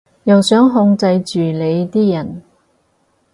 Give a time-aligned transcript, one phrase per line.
[0.23, 2.41] 又想控制住你啲人